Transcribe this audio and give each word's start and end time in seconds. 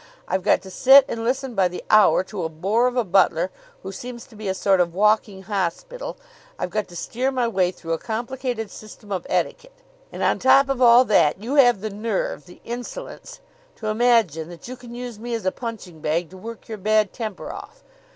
I've 0.27 0.41
got 0.41 0.63
to 0.63 0.71
sit 0.71 1.05
and 1.07 1.23
listen 1.23 1.53
by 1.53 1.67
the 1.67 1.83
hour 1.91 2.23
to 2.23 2.43
a 2.43 2.49
bore 2.49 2.87
of 2.87 2.97
a 2.97 3.03
butler 3.03 3.51
who 3.83 3.91
seems 3.91 4.25
to 4.25 4.35
be 4.35 4.47
a 4.47 4.55
sort 4.55 4.79
of 4.81 4.95
walking 4.95 5.43
hospital. 5.43 6.17
I've 6.57 6.71
got 6.71 6.87
to 6.87 6.95
steer 6.95 7.29
my 7.29 7.47
way 7.47 7.69
through 7.69 7.93
a 7.93 7.99
complicated 7.99 8.71
system 8.71 9.11
of 9.11 9.27
etiquette. 9.29 9.77
"And 10.11 10.23
on 10.23 10.39
top 10.39 10.69
of 10.69 10.81
all 10.81 11.05
that 11.05 11.39
you 11.39 11.53
have 11.53 11.81
the 11.81 11.91
nerve, 11.91 12.47
the 12.47 12.61
insolence, 12.65 13.41
to 13.75 13.89
imagine 13.89 14.49
that 14.49 14.67
you 14.67 14.75
can 14.75 14.95
use 14.95 15.19
me 15.19 15.35
as 15.35 15.45
a 15.45 15.51
punching 15.51 15.99
bag 16.01 16.31
to 16.31 16.37
work 16.37 16.67
your 16.67 16.79
bad 16.79 17.13
temper 17.13 17.53
off! 17.53 17.83